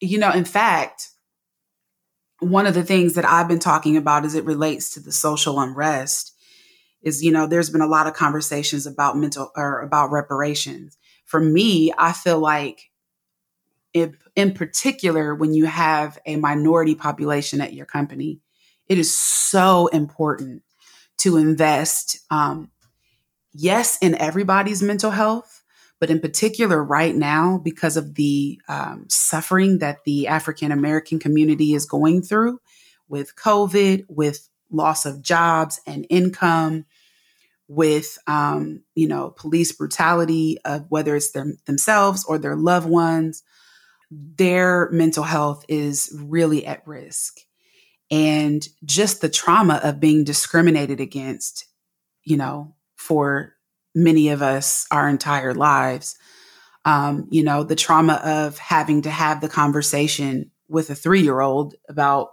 [0.00, 1.08] you know, in fact,
[2.40, 5.58] one of the things that I've been talking about as it relates to the social
[5.58, 6.34] unrest
[7.00, 10.98] is, you know, there's been a lot of conversations about mental or about reparations.
[11.24, 12.90] For me, I feel like
[13.94, 18.40] in, in particular, when you have a minority population at your company,
[18.88, 20.62] it is so important
[21.18, 22.70] to invest, um,
[23.52, 25.62] yes, in everybody's mental health,
[25.98, 31.74] but in particular right now, because of the um, suffering that the African American community
[31.74, 32.60] is going through
[33.08, 36.84] with COVID, with loss of jobs and income,
[37.68, 43.42] with um, you know police brutality of whether it's them, themselves or their loved ones,
[44.10, 47.40] their mental health is really at risk,
[48.10, 51.66] and just the trauma of being discriminated against,
[52.24, 53.54] you know, for
[53.94, 56.16] many of us our entire lives.
[56.84, 61.40] Um, you know, the trauma of having to have the conversation with a three year
[61.40, 62.28] old about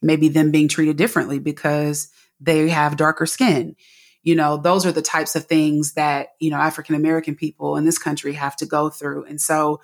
[0.00, 2.08] maybe them being treated differently because
[2.40, 3.74] they have darker skin.
[4.22, 7.84] You know, those are the types of things that, you know, African American people in
[7.84, 9.24] this country have to go through.
[9.24, 9.80] And so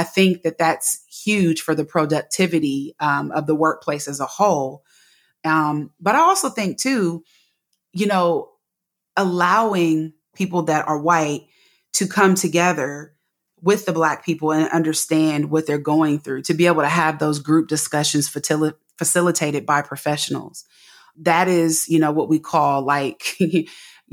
[0.00, 4.82] I think that that's huge for the productivity um, of the workplace as a whole.
[5.44, 7.22] Um, but I also think, too,
[7.92, 8.48] you know,
[9.14, 11.42] allowing people that are white
[11.92, 13.14] to come together
[13.60, 17.18] with the black people and understand what they're going through to be able to have
[17.18, 20.64] those group discussions facil- facilitated by professionals
[21.18, 23.66] that is you know what we call like you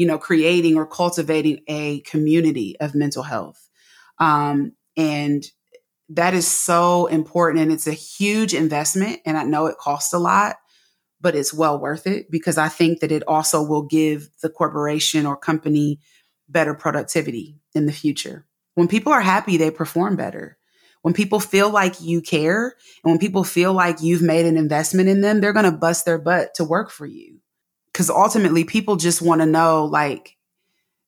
[0.05, 3.69] know creating or cultivating a community of mental health
[4.19, 5.45] um, and
[6.09, 10.19] that is so important and it's a huge investment and i know it costs a
[10.19, 10.55] lot
[11.19, 15.25] but it's well worth it because I think that it also will give the corporation
[15.25, 15.99] or company
[16.47, 18.45] better productivity in the future.
[18.75, 20.57] When people are happy, they perform better.
[21.01, 25.09] When people feel like you care and when people feel like you've made an investment
[25.09, 27.39] in them, they're going to bust their butt to work for you.
[27.93, 30.36] Cause ultimately people just want to know like,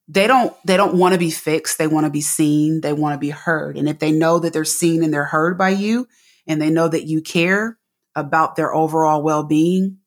[0.09, 3.13] they don't they don't want to be fixed they want to be seen they want
[3.13, 6.07] to be heard and if they know that they're seen and they're heard by you
[6.47, 7.77] and they know that you care
[8.15, 9.99] about their overall well-being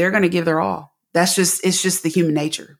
[0.00, 0.96] they're going to give their all.
[1.12, 2.78] That's just, it's just the human nature.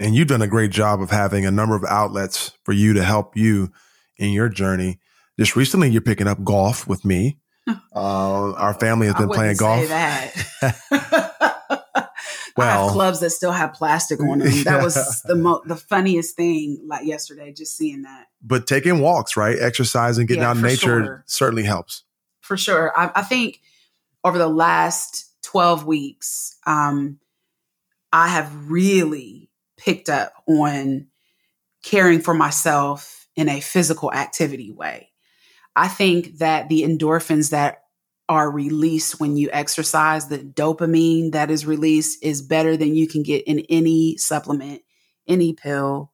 [0.00, 3.04] And you've done a great job of having a number of outlets for you to
[3.04, 3.72] help you
[4.18, 5.00] in your journey.
[5.38, 7.38] Just recently, you're picking up golf with me.
[7.66, 9.88] uh, our family has been playing golf.
[12.56, 14.48] well, clubs that still have plastic on them.
[14.50, 14.62] Yeah.
[14.64, 16.80] That was the mo- the funniest thing.
[16.86, 18.26] Like yesterday, just seeing that.
[18.42, 21.24] But taking walks, right, exercising, getting yeah, out in nature sure.
[21.26, 22.04] certainly helps.
[22.40, 23.60] For sure, I, I think
[24.22, 27.18] over the last 12 weeks, um,
[28.12, 31.08] I have really picked up on
[31.82, 35.10] caring for myself in a physical activity way.
[35.76, 37.83] I think that the endorphins that
[38.28, 43.22] are released when you exercise, the dopamine that is released is better than you can
[43.22, 44.82] get in any supplement,
[45.28, 46.10] any pill,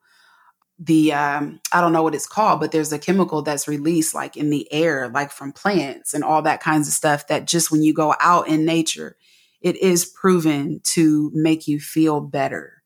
[0.81, 4.37] the um, I don't know what it's called, but there's a chemical that's released like
[4.37, 7.83] in the air, like from plants and all that kinds of stuff that just when
[7.83, 9.17] you go out in nature,
[9.61, 12.83] it is proven to make you feel better.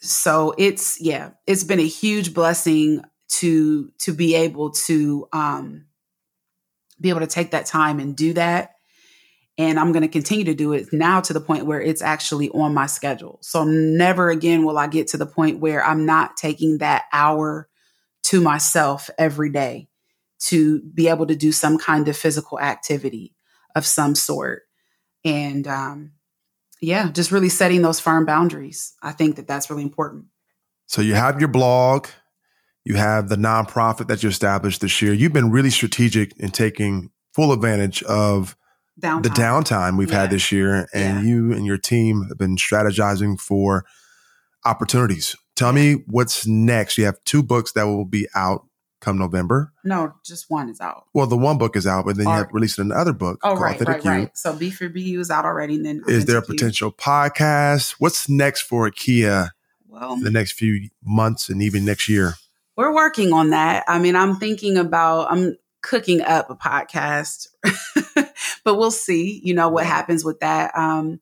[0.00, 5.86] So it's yeah, it's been a huge blessing to to be able to um
[7.04, 8.74] be able to take that time and do that
[9.56, 12.50] and I'm going to continue to do it now to the point where it's actually
[12.50, 13.38] on my schedule.
[13.40, 17.68] So never again will I get to the point where I'm not taking that hour
[18.24, 19.88] to myself every day
[20.40, 23.34] to be able to do some kind of physical activity
[23.76, 24.62] of some sort.
[25.24, 26.12] And um,
[26.80, 28.94] yeah, just really setting those firm boundaries.
[29.02, 30.26] I think that that's really important.
[30.86, 32.08] So you have your blog,
[32.84, 35.12] you have the nonprofit that you established this year.
[35.12, 38.56] You've been really strategic in taking full advantage of
[39.00, 39.22] downtime.
[39.22, 40.20] the downtime we've yeah.
[40.22, 41.22] had this year, and yeah.
[41.22, 43.84] you and your team have been strategizing for
[44.64, 45.34] opportunities.
[45.56, 46.98] Tell me what's next.
[46.98, 48.66] You have two books that will be out
[49.00, 49.72] come November.
[49.84, 51.04] No, just one is out.
[51.12, 53.38] Well, the one book is out, but then you have released another book.
[53.42, 54.36] Oh, right, right, right.
[54.36, 55.76] So B for B is out already.
[55.76, 57.96] And then is there a potential podcast?
[57.98, 59.50] What's next for Akia?
[59.86, 62.34] Well, the next few months and even next year.
[62.76, 63.84] We're working on that.
[63.86, 65.30] I mean, I'm thinking about.
[65.30, 67.48] I'm cooking up a podcast,
[68.64, 70.72] but we'll see, you know, what happens with that.
[70.74, 71.20] Um,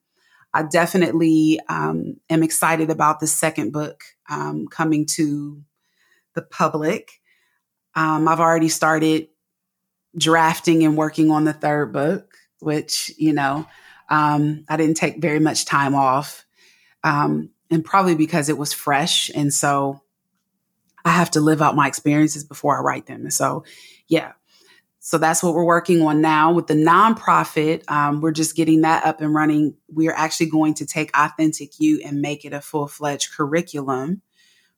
[0.54, 5.62] I definitely um, am excited about the second book um, coming to
[6.34, 7.20] the public.
[7.94, 9.28] Um, I've already started
[10.16, 13.66] drafting and working on the third book, which, you know,
[14.08, 16.44] um, I didn't take very much time off.
[17.02, 19.30] Um, and probably because it was fresh.
[19.34, 20.01] And so
[21.04, 23.22] I have to live out my experiences before I write them.
[23.22, 23.64] And so,
[24.08, 24.32] yeah.
[25.00, 27.82] So that's what we're working on now with the nonprofit.
[27.90, 29.74] Um, we're just getting that up and running.
[29.92, 34.22] We are actually going to take Authentic You and make it a full fledged curriculum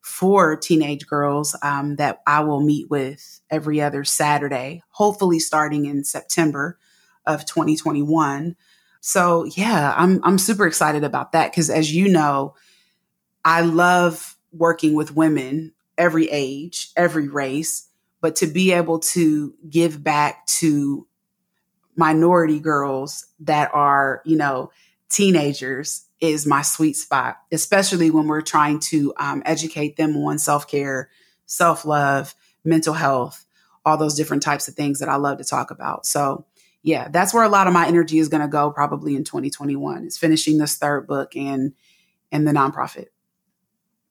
[0.01, 6.05] for teenage girls um, that I will meet with every other Saturday, hopefully starting in
[6.05, 6.79] September
[7.27, 8.57] of 2021.
[9.01, 12.55] So yeah, I'm I'm super excited about that because as you know,
[13.45, 17.89] I love working with women every age, every race,
[18.21, 21.07] but to be able to give back to
[21.97, 24.71] minority girls that are, you know,
[25.09, 30.67] teenagers is my sweet spot, especially when we're trying to um, educate them on self
[30.67, 31.11] care,
[31.47, 32.35] self love,
[32.65, 33.45] mental health,
[33.85, 36.07] all those different types of things that I love to talk about.
[36.07, 36.47] So,
[36.83, 40.07] yeah, that's where a lot of my energy is going to go probably in 2021
[40.07, 41.73] is finishing this third book and
[42.33, 43.07] and the nonprofit.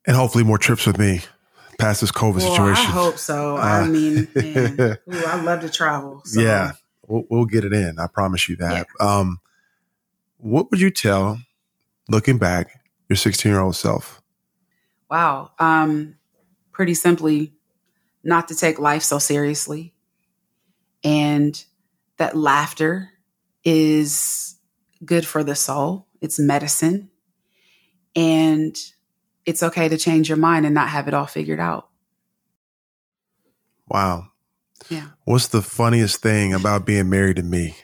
[0.06, 1.22] And hopefully more trips with me
[1.84, 2.86] past this COVID well, situation.
[2.86, 3.58] I hope so.
[3.58, 6.22] Uh, I mean, man, ooh, I love to travel.
[6.24, 6.40] So.
[6.40, 6.72] Yeah,
[7.08, 8.00] we'll, we'll, get it in.
[8.00, 8.88] I promise you that.
[9.00, 9.06] Yeah.
[9.06, 9.40] Um,
[10.38, 11.40] what would you tell
[12.10, 14.22] looking back, your 16 year old self?
[15.10, 15.52] Wow.
[15.60, 16.16] Um,
[16.72, 17.54] pretty simply,
[18.24, 19.94] not to take life so seriously.
[21.04, 21.62] And
[22.18, 23.10] that laughter
[23.66, 24.56] is
[25.04, 27.10] good for the soul, it's medicine.
[28.16, 28.78] And
[29.46, 31.90] it's okay to change your mind and not have it all figured out.
[33.88, 34.28] Wow.
[34.90, 35.08] Yeah.
[35.26, 37.76] What's the funniest thing about being married to me?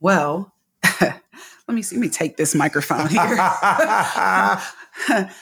[0.00, 0.54] well,
[1.00, 1.22] let
[1.68, 3.20] me see, let me take this microphone here.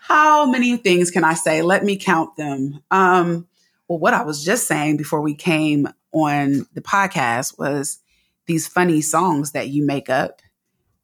[0.00, 1.62] How many things can I say?
[1.62, 2.82] Let me count them.
[2.90, 3.46] Um,
[3.88, 7.98] well, what I was just saying before we came on the podcast was
[8.46, 10.42] these funny songs that you make up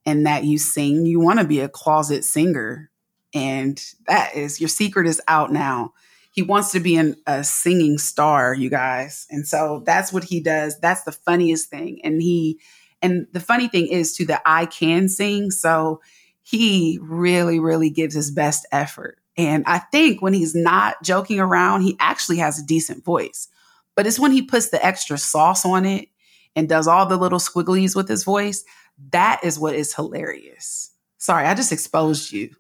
[0.06, 1.04] and that you sing.
[1.04, 2.90] You want to be a closet singer.
[3.34, 5.92] And that is your secret is out now.
[6.30, 9.26] He wants to be an, a singing star, you guys.
[9.30, 10.78] And so that's what he does.
[10.78, 12.00] That's the funniest thing.
[12.04, 12.60] And he
[13.02, 15.50] and the funny thing is, too, that I can sing.
[15.50, 16.00] So
[16.42, 19.18] he really, really gives his best effort.
[19.36, 23.48] And I think when he's not joking around, he actually has a decent voice.
[23.94, 26.08] But it's when he puts the extra sauce on it
[26.54, 28.64] and does all the little squigglies with his voice
[29.12, 30.90] that is what is hilarious.
[31.18, 32.50] Sorry, I just exposed you.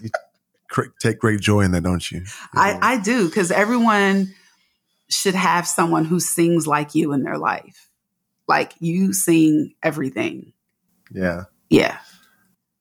[0.00, 0.10] You
[1.00, 2.20] take great joy in that, don't you?
[2.20, 4.34] you I, I do, because everyone
[5.08, 7.90] should have someone who sings like you in their life.
[8.46, 10.52] Like you sing everything.
[11.12, 11.44] Yeah.
[11.68, 11.98] Yeah.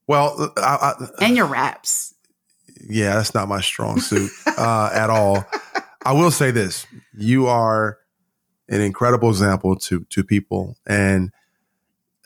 [0.07, 2.15] Well, I, I, and your raps.
[2.89, 5.45] Yeah, that's not my strong suit uh, at all.
[6.03, 7.99] I will say this: you are
[8.67, 11.31] an incredible example to to people, and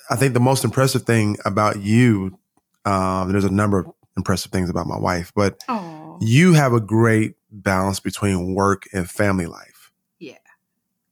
[0.10, 2.38] I think the most impressive thing about you,
[2.86, 3.88] um, there's a number of
[4.18, 6.18] impressive things about my wife, but Aww.
[6.22, 9.92] you have a great balance between work and family life.
[10.20, 10.38] Yeah.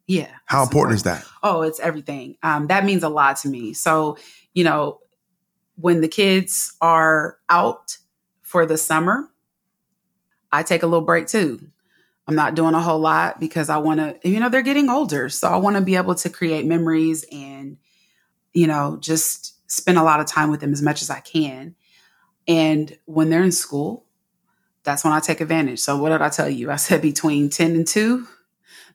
[0.08, 0.32] Yeah.
[0.46, 1.26] How important is that?
[1.42, 2.36] Oh, it's everything.
[2.44, 3.74] Um, that means a lot to me.
[3.74, 4.18] So,
[4.54, 5.00] you know,
[5.76, 7.98] when the kids are out
[8.42, 9.30] for the summer,
[10.52, 11.60] I take a little break too.
[12.28, 15.30] I'm not doing a whole lot because I want to, you know, they're getting older.
[15.30, 17.78] So I want to be able to create memories and,
[18.54, 21.76] you know, just spend a lot of time with them as much as I can.
[22.48, 24.06] And when they're in school,
[24.84, 25.80] that's when I take advantage.
[25.80, 26.72] So what did I tell you?
[26.72, 28.28] I said between 10 and 2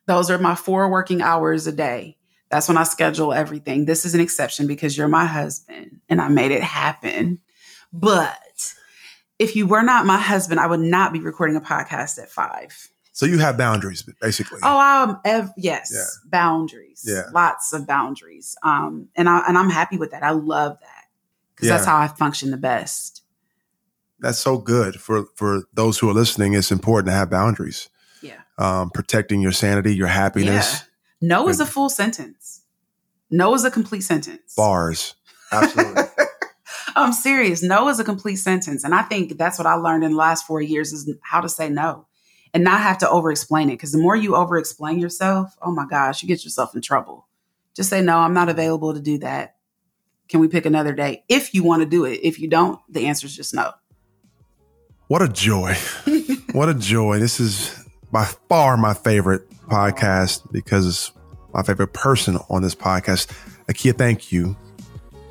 [0.07, 2.17] those are my four working hours a day.
[2.49, 3.85] That's when I schedule everything.
[3.85, 7.39] This is an exception because you're my husband and I made it happen.
[7.91, 8.73] But
[9.37, 12.89] if you were not my husband, I would not be recording a podcast at five.
[13.17, 14.59] So you have boundaries, basically.
[14.61, 16.29] Oh, um, ev- yes, yeah.
[16.29, 17.03] boundaries.
[17.03, 18.55] Yeah, lots of boundaries.
[18.61, 20.21] Um, and I and I'm happy with that.
[20.21, 21.05] I love that
[21.55, 21.77] because yeah.
[21.77, 23.23] that's how I function the best.
[24.19, 26.53] That's so good for for those who are listening.
[26.53, 27.89] It's important to have boundaries
[28.21, 28.41] Yeah.
[28.59, 30.83] um, protecting your sanity, your happiness.
[31.19, 31.29] Yeah.
[31.29, 32.61] No is a full sentence.
[33.31, 34.53] No is a complete sentence.
[34.55, 35.15] Bars.
[35.51, 36.03] Absolutely.
[36.95, 37.63] I'm serious.
[37.63, 38.83] No is a complete sentence.
[38.83, 41.49] And I think that's what I learned in the last four years is how to
[41.49, 42.06] say no
[42.57, 43.73] and not have to over explain it.
[43.73, 47.27] Because the more you over explain yourself, oh my gosh, you get yourself in trouble.
[47.75, 49.57] Just say, no, I'm not available to do that.
[50.27, 51.23] Can we pick another day?
[51.29, 52.19] If you want to do it.
[52.23, 53.73] If you don't, the answer is just no.
[55.05, 55.75] What a joy.
[56.53, 57.19] what a joy.
[57.19, 61.11] This is by far my favorite podcast because it's
[61.53, 63.27] my favorite person on this podcast.
[63.67, 64.57] Akia, thank you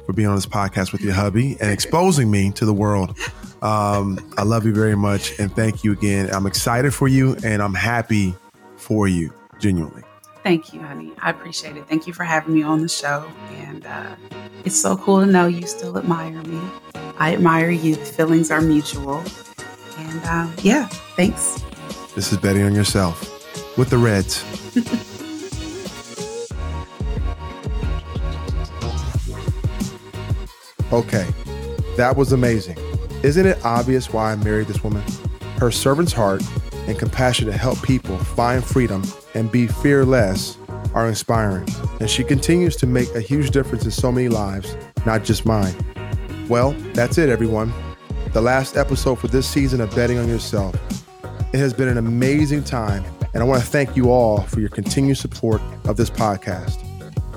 [0.07, 3.19] for being on this podcast with your hubby and exposing me to the world.
[3.61, 6.31] Um, I love you very much and thank you again.
[6.33, 8.35] I'm excited for you and I'm happy
[8.77, 10.03] for you, genuinely.
[10.45, 11.13] Thank you, honey.
[11.21, 11.89] I appreciate it.
[11.89, 13.29] Thank you for having me on the show.
[13.51, 14.15] And uh,
[14.65, 16.61] it's so cool to know you still admire me.
[17.19, 17.97] I admire you.
[17.97, 19.25] The feelings are mutual.
[19.99, 20.87] And um, yeah,
[21.17, 21.65] thanks.
[22.15, 24.45] This is Betting on yourself with the Redds.
[30.93, 31.27] okay,
[31.97, 32.79] that was amazing.
[33.23, 35.03] Isn't it obvious why I married this woman?
[35.59, 36.43] Her servant's heart
[36.87, 39.03] and compassion to help people find freedom
[39.35, 40.59] and be fearless
[40.95, 41.69] are inspiring,
[42.01, 45.75] and she continues to make a huge difference in so many lives, not just mine.
[46.49, 47.73] Well, that's it, everyone.
[48.33, 50.75] The last episode for this season of Betting on Yourself.
[51.53, 54.69] It has been an amazing time, and I want to thank you all for your
[54.69, 56.83] continued support of this podcast.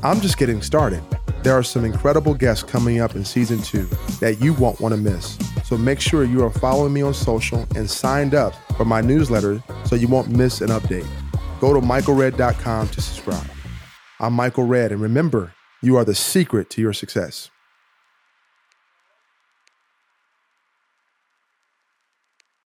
[0.03, 1.03] I'm just getting started.
[1.41, 3.85] There are some incredible guests coming up in season two
[4.19, 5.37] that you won't want to miss.
[5.63, 9.63] So make sure you are following me on social and signed up for my newsletter
[9.85, 11.07] so you won't miss an update.
[11.61, 13.49] Go to michaelredd.com to subscribe.
[14.19, 17.49] I'm Michael Redd, and remember, you are the secret to your success.